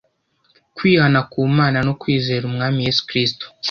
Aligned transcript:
kwihana 0.75 1.19
ku 1.31 1.39
mana 1.57 1.77
no 1.87 1.93
kwizera 2.01 2.43
umwami 2.51 2.79
yesu 2.87 3.01
kristo 3.09 3.45